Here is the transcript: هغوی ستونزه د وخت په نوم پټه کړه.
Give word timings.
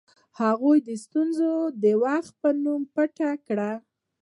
هغوی 0.39 0.79
ستونزه 1.03 1.49
د 1.83 1.85
وخت 2.03 2.33
په 2.41 2.49
نوم 2.63 2.81
پټه 2.93 3.31
کړه. 3.47 3.71